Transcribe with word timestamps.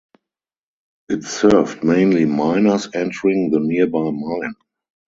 It 1.09 1.23
served 1.25 1.83
mainly 1.83 2.25
miners 2.25 2.89
entering 2.95 3.51
the 3.51 3.59
nearby 3.59 4.09
mine. 4.09 4.55